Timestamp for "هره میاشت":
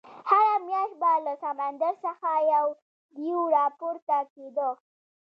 0.29-0.93